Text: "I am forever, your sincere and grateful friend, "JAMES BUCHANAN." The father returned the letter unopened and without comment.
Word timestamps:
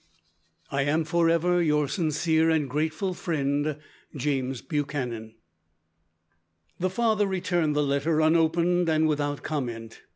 "I 0.71 0.81
am 0.81 1.03
forever, 1.03 1.61
your 1.61 1.87
sincere 1.87 2.49
and 2.49 2.67
grateful 2.67 3.13
friend, 3.13 3.77
"JAMES 4.15 4.63
BUCHANAN." 4.63 5.35
The 6.79 6.89
father 6.89 7.27
returned 7.27 7.75
the 7.75 7.83
letter 7.83 8.19
unopened 8.19 8.89
and 8.89 9.07
without 9.07 9.43
comment. 9.43 10.01